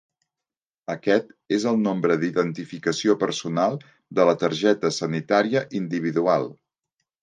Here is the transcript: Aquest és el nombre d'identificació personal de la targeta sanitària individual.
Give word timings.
Aquest 0.93 1.29
és 1.57 1.65
el 1.73 1.77
nombre 1.83 2.17
d'identificació 2.25 3.19
personal 3.27 3.81
de 4.21 4.29
la 4.33 4.37
targeta 4.47 4.95
sanitària 5.01 5.67
individual. 5.85 6.55